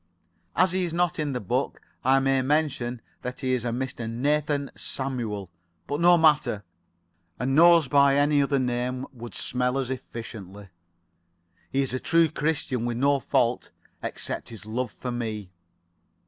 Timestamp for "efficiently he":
9.91-11.83